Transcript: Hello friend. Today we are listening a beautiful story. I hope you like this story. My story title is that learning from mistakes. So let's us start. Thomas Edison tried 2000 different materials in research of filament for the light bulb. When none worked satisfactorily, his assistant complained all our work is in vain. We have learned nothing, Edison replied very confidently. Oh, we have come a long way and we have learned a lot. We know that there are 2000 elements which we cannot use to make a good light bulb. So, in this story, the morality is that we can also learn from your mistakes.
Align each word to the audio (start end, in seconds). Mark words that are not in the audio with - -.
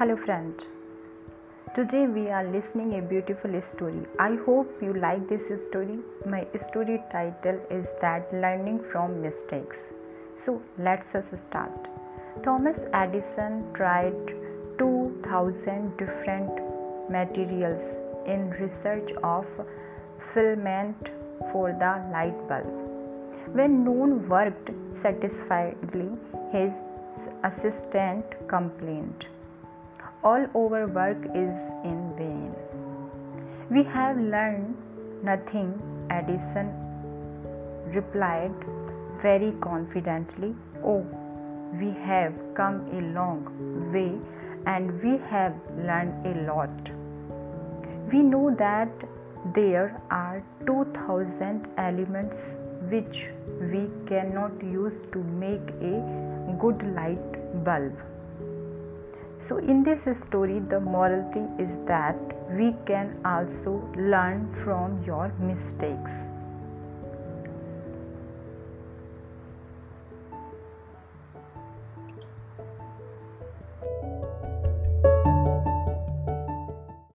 Hello 0.00 0.16
friend. 0.16 0.54
Today 1.76 2.06
we 2.06 2.30
are 2.30 2.44
listening 2.52 2.92
a 2.98 3.02
beautiful 3.02 3.56
story. 3.70 4.06
I 4.18 4.38
hope 4.46 4.68
you 4.80 4.94
like 4.94 5.28
this 5.28 5.42
story. 5.68 5.98
My 6.24 6.46
story 6.70 7.02
title 7.12 7.58
is 7.70 7.86
that 8.00 8.32
learning 8.32 8.78
from 8.90 9.20
mistakes. 9.20 9.76
So 10.46 10.62
let's 10.78 11.14
us 11.14 11.26
start. 11.50 11.88
Thomas 12.42 12.80
Edison 12.94 13.74
tried 13.74 14.16
2000 14.78 15.98
different 15.98 16.62
materials 17.10 17.84
in 18.24 18.48
research 18.52 19.10
of 19.22 19.44
filament 20.32 21.10
for 21.52 21.72
the 21.72 21.92
light 22.14 22.40
bulb. 22.48 22.72
When 23.52 23.84
none 23.84 24.26
worked 24.30 24.70
satisfactorily, 25.02 26.16
his 26.54 26.72
assistant 27.44 28.24
complained 28.48 29.26
all 30.22 30.46
our 30.54 30.86
work 30.86 31.18
is 31.34 31.54
in 31.84 32.12
vain. 32.16 32.54
We 33.70 33.84
have 33.84 34.16
learned 34.16 34.76
nothing, 35.22 35.80
Edison 36.10 36.90
replied 37.94 38.54
very 39.22 39.52
confidently. 39.62 40.54
Oh, 40.84 41.04
we 41.80 41.90
have 42.06 42.34
come 42.54 42.86
a 42.92 43.00
long 43.14 43.42
way 43.92 44.12
and 44.66 45.02
we 45.02 45.18
have 45.30 45.54
learned 45.76 46.26
a 46.26 46.52
lot. 46.52 46.70
We 48.12 48.22
know 48.22 48.54
that 48.58 48.92
there 49.54 50.00
are 50.10 50.42
2000 50.66 51.66
elements 51.78 52.34
which 52.90 53.26
we 53.72 53.88
cannot 54.08 54.62
use 54.62 54.94
to 55.12 55.22
make 55.44 55.66
a 55.80 56.56
good 56.60 56.82
light 56.94 57.64
bulb. 57.64 57.92
So, 59.50 59.58
in 59.58 59.82
this 59.82 59.98
story, 60.28 60.60
the 60.60 60.78
morality 60.78 61.42
is 61.58 61.70
that 61.88 62.14
we 62.56 62.72
can 62.86 63.18
also 63.24 63.82
learn 63.96 64.46
from 64.62 65.02
your 65.04 65.32
mistakes. 65.40 66.29